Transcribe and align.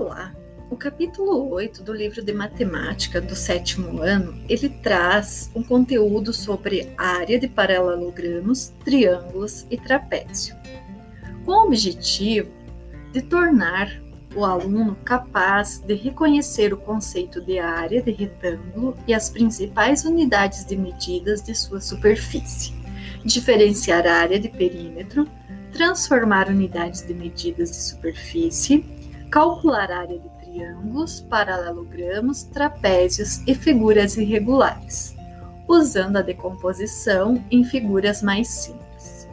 Olá! 0.00 0.34
O 0.70 0.76
capítulo 0.78 1.50
8 1.50 1.82
do 1.82 1.92
livro 1.92 2.24
de 2.24 2.32
matemática 2.32 3.20
do 3.20 3.36
sétimo 3.36 4.00
ano, 4.00 4.34
ele 4.48 4.70
traz 4.70 5.50
um 5.54 5.62
conteúdo 5.62 6.32
sobre 6.32 6.90
área 6.96 7.38
de 7.38 7.46
paralelogramos, 7.46 8.72
triângulos 8.82 9.66
e 9.70 9.76
trapézio, 9.76 10.56
com 11.44 11.52
o 11.52 11.66
objetivo 11.66 12.48
de 13.12 13.20
tornar 13.20 13.94
o 14.34 14.42
aluno 14.42 14.96
capaz 15.04 15.80
de 15.80 15.92
reconhecer 15.92 16.72
o 16.72 16.78
conceito 16.78 17.38
de 17.38 17.58
área 17.58 18.00
de 18.00 18.10
retângulo 18.10 18.96
e 19.06 19.12
as 19.12 19.28
principais 19.28 20.06
unidades 20.06 20.64
de 20.64 20.78
medidas 20.78 21.42
de 21.42 21.54
sua 21.54 21.78
superfície, 21.78 22.72
diferenciar 23.22 24.06
a 24.06 24.14
área 24.14 24.40
de 24.40 24.48
perímetro, 24.48 25.28
transformar 25.74 26.48
unidades 26.48 27.06
de 27.06 27.12
medidas 27.12 27.70
de 27.72 27.82
superfície, 27.82 28.98
calcular 29.30 29.90
a 29.92 30.00
área 30.00 30.18
de 30.18 30.28
triângulos, 30.40 31.20
paralelogramos, 31.20 32.42
trapézios 32.42 33.40
e 33.46 33.54
figuras 33.54 34.16
irregulares, 34.16 35.14
usando 35.68 36.16
a 36.16 36.22
decomposição 36.22 37.42
em 37.50 37.64
figuras 37.64 38.22
mais 38.22 38.48
simples. 38.48 39.28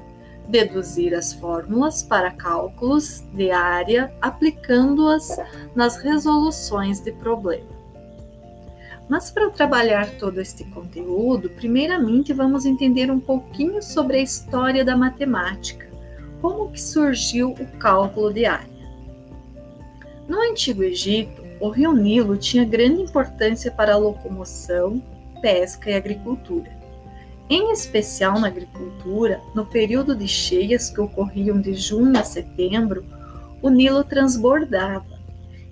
Deduzir 0.48 1.14
as 1.14 1.34
fórmulas 1.34 2.04
para 2.04 2.32
cálculos 2.32 3.24
de 3.34 3.52
área 3.52 4.14
aplicando-as 4.22 5.36
nas 5.76 5.98
resoluções 5.98 7.02
de 7.02 7.12
problema. 7.12 7.76
Mas 9.10 9.32
para 9.32 9.50
trabalhar 9.50 10.10
todo 10.12 10.40
este 10.40 10.64
conteúdo, 10.66 11.50
primeiramente 11.50 12.34
vamos 12.34 12.66
entender 12.66 13.10
um 13.10 13.20
pouquinho 13.20 13.82
sobre 13.82 14.18
a 14.18 14.22
história 14.22 14.86
da 14.86 14.96
matemática, 14.96 15.88
como 16.42 16.72
que 16.72 16.82
surgiu 16.82 17.52
o 17.52 17.68
cálculo 17.80 18.32
de 18.32 18.46
área. 18.46 18.77
No 20.28 20.42
Antigo 20.42 20.84
Egito, 20.84 21.42
o 21.58 21.70
rio 21.70 21.94
Nilo 21.94 22.36
tinha 22.36 22.66
grande 22.66 23.02
importância 23.02 23.72
para 23.72 23.94
a 23.94 23.98
locomoção, 23.98 25.02
pesca 25.42 25.90
e 25.90 25.94
agricultura. 25.94 26.70
Em 27.50 27.72
especial 27.72 28.38
na 28.38 28.48
agricultura, 28.48 29.40
no 29.56 29.66
período 29.66 30.14
de 30.14 30.28
cheias 30.28 30.90
que 30.90 31.00
ocorriam 31.00 31.62
de 31.62 31.74
junho 31.74 32.20
a 32.20 32.26
setembro, 32.26 33.06
o 33.62 33.70
Nilo 33.70 34.04
transbordava 34.04 35.18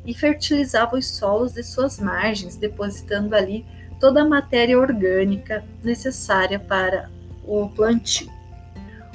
e 0.05 0.13
fertilizava 0.13 0.95
os 0.95 1.05
solos 1.05 1.51
de 1.51 1.61
suas 1.61 1.99
margens, 1.99 2.55
depositando 2.55 3.35
ali 3.35 3.65
toda 3.99 4.21
a 4.21 4.25
matéria 4.27 4.79
orgânica 4.79 5.65
necessária 5.83 6.59
para 6.59 7.09
o 7.43 7.67
plantio. 7.67 8.31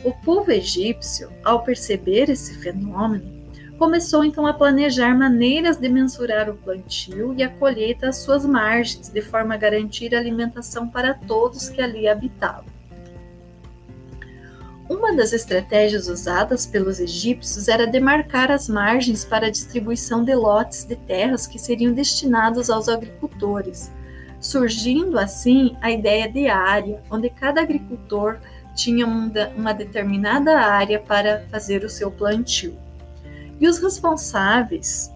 O 0.04 0.12
povo 0.12 0.50
egípcio, 0.50 1.30
ao 1.42 1.62
perceber 1.62 2.28
esse 2.28 2.58
fenômeno, 2.58 3.39
começou 3.80 4.22
então 4.22 4.46
a 4.46 4.52
planejar 4.52 5.16
maneiras 5.16 5.78
de 5.78 5.88
mensurar 5.88 6.50
o 6.50 6.54
plantio 6.54 7.34
e 7.34 7.42
a 7.42 7.48
colheita 7.48 8.10
às 8.10 8.18
suas 8.18 8.44
margens, 8.44 9.08
de 9.08 9.22
forma 9.22 9.54
a 9.54 9.56
garantir 9.56 10.14
alimentação 10.14 10.86
para 10.86 11.14
todos 11.14 11.70
que 11.70 11.80
ali 11.80 12.06
habitavam. 12.06 12.66
Uma 14.86 15.16
das 15.16 15.32
estratégias 15.32 16.08
usadas 16.08 16.66
pelos 16.66 17.00
egípcios 17.00 17.68
era 17.68 17.86
demarcar 17.86 18.50
as 18.50 18.68
margens 18.68 19.24
para 19.24 19.46
a 19.46 19.50
distribuição 19.50 20.22
de 20.22 20.34
lotes 20.34 20.84
de 20.84 20.96
terras 20.96 21.46
que 21.46 21.58
seriam 21.58 21.94
destinados 21.94 22.68
aos 22.68 22.86
agricultores, 22.86 23.90
surgindo 24.38 25.18
assim 25.18 25.74
a 25.80 25.90
ideia 25.90 26.30
de 26.30 26.48
área, 26.48 27.02
onde 27.10 27.30
cada 27.30 27.62
agricultor 27.62 28.40
tinha 28.76 29.06
uma 29.06 29.72
determinada 29.72 30.60
área 30.60 31.00
para 31.00 31.46
fazer 31.50 31.82
o 31.82 31.88
seu 31.88 32.10
plantio. 32.10 32.89
E 33.60 33.68
os 33.68 33.78
responsáveis 33.78 35.12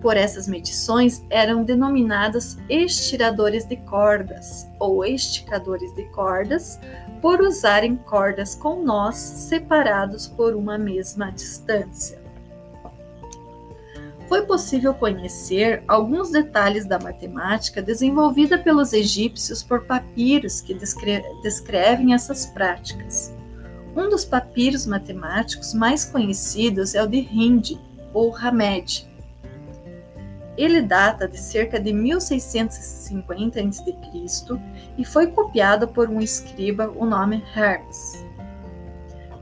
por 0.00 0.16
essas 0.16 0.46
medições 0.46 1.22
eram 1.30 1.64
denominados 1.64 2.56
estiradores 2.68 3.64
de 3.64 3.76
cordas 3.76 4.66
ou 4.78 5.04
esticadores 5.04 5.92
de 5.94 6.04
cordas, 6.10 6.78
por 7.20 7.40
usarem 7.40 7.96
cordas 7.96 8.54
com 8.54 8.82
nós 8.84 9.16
separados 9.16 10.26
por 10.26 10.54
uma 10.54 10.76
mesma 10.76 11.32
distância. 11.32 12.20
Foi 14.28 14.42
possível 14.42 14.92
conhecer 14.92 15.82
alguns 15.86 16.30
detalhes 16.30 16.84
da 16.84 16.98
matemática 16.98 17.80
desenvolvida 17.80 18.58
pelos 18.58 18.92
egípcios 18.92 19.62
por 19.62 19.84
papiros 19.86 20.60
que 20.60 20.74
descrevem 21.42 22.12
essas 22.12 22.46
práticas. 22.46 23.32
Um 23.96 24.10
dos 24.10 24.26
papiros 24.26 24.84
matemáticos 24.84 25.72
mais 25.72 26.04
conhecidos 26.04 26.94
é 26.94 27.02
o 27.02 27.06
de 27.06 27.16
Hind, 27.16 27.78
ou 28.12 28.36
Hamed. 28.36 29.06
Ele 30.54 30.82
data 30.82 31.26
de 31.26 31.38
cerca 31.38 31.80
de 31.80 31.94
1650 31.94 33.58
a.C. 33.58 33.96
e 34.98 35.04
foi 35.04 35.28
copiado 35.28 35.88
por 35.88 36.10
um 36.10 36.20
escriba, 36.20 36.92
o 36.94 37.06
nome 37.06 37.42
Hermes. 37.54 38.22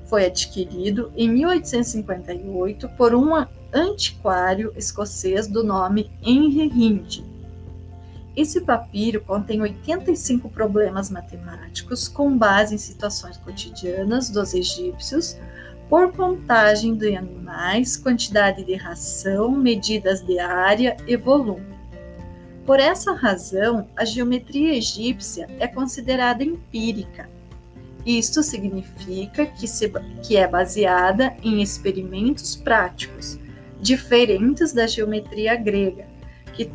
Foi 0.07 0.27
adquirido 0.27 1.13
em 1.17 1.29
1858 1.29 2.89
por 2.91 3.13
um 3.13 3.35
antiquário 3.73 4.73
escocês 4.77 5.49
do 5.49 5.65
nome 5.65 6.09
Henry 6.23 6.69
Hind 6.69 7.34
esse 8.37 8.61
papiro 8.61 9.21
contém 9.21 9.61
85 9.61 10.49
problemas 10.49 11.09
matemáticos 11.09 12.09
com 12.09 12.37
base 12.37 12.75
em 12.75 12.79
situações 12.79 13.37
cotidianas 13.37 14.29
dos 14.29 14.55
egípcios, 14.55 15.37
por 15.89 16.13
contagem 16.13 16.97
de 16.97 17.15
animais, 17.15 17.97
quantidade 17.97 18.65
de 18.65 18.75
ração, 18.75 19.53
medidas 19.53 20.21
de 20.25 20.39
área 20.39 20.97
e 21.07 21.17
volume. 21.17 21.75
Por 22.67 22.81
essa 22.81 23.13
razão, 23.13 23.87
a 23.95 24.05
geometria 24.05 24.75
egípcia 24.75 25.49
é 25.61 25.69
considerada 25.69 26.43
empírica. 26.43 27.29
Isto 28.05 28.43
significa 28.43 29.47
que, 29.47 29.69
se, 29.69 29.93
que 30.23 30.37
é 30.37 30.49
baseada 30.49 31.35
em 31.43 31.63
experimentos 31.63 32.57
práticos, 32.57 33.39
diferentes 33.81 34.73
da 34.73 34.87
geometria 34.87 35.55
grega, 35.57 36.07
que, 36.55 36.69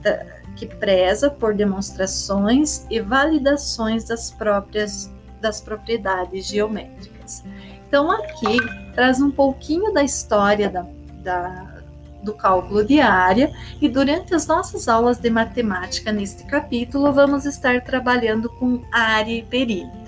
que 0.55 0.65
preza 0.65 1.29
por 1.29 1.53
demonstrações 1.53 2.85
e 2.89 2.99
validações 2.99 4.03
das 4.05 4.31
próprias 4.31 5.09
das 5.39 5.61
propriedades 5.61 6.47
geométricas. 6.47 7.43
Então 7.87 8.11
aqui 8.11 8.57
traz 8.93 9.21
um 9.21 9.31
pouquinho 9.31 9.93
da 9.93 10.03
história 10.03 10.69
da, 10.69 10.85
da, 11.23 11.81
do 12.21 12.33
cálculo 12.33 12.83
de 12.83 12.99
área 12.99 13.51
e 13.81 13.87
durante 13.87 14.35
as 14.35 14.45
nossas 14.45 14.87
aulas 14.87 15.17
de 15.17 15.29
matemática 15.29 16.11
neste 16.11 16.43
capítulo 16.43 17.11
vamos 17.13 17.45
estar 17.45 17.81
trabalhando 17.81 18.49
com 18.49 18.83
área 18.91 19.33
e 19.33 19.43
perímetro. 19.43 19.99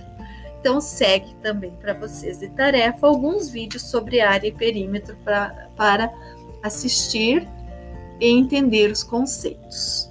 Então 0.59 0.79
segue 0.79 1.33
também 1.41 1.71
para 1.71 1.93
vocês 1.93 2.37
de 2.37 2.49
tarefa 2.49 3.07
alguns 3.07 3.49
vídeos 3.49 3.83
sobre 3.83 4.21
área 4.21 4.47
e 4.47 4.51
perímetro 4.51 5.15
pra, 5.23 5.69
para 5.75 6.11
assistir 6.61 7.47
e 8.19 8.29
entender 8.29 8.91
os 8.91 9.03
conceitos. 9.03 10.10